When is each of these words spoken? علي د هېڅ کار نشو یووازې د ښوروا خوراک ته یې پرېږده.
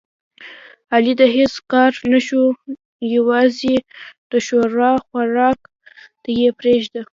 علي 0.93 1.13
د 1.21 1.23
هېڅ 1.35 1.53
کار 1.71 1.91
نشو 2.11 2.43
یووازې 3.13 3.75
د 4.31 4.33
ښوروا 4.45 4.91
خوراک 5.05 5.59
ته 6.21 6.29
یې 6.39 6.49
پرېږده. 6.59 7.01